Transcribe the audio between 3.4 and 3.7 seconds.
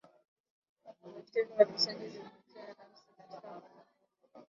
muundo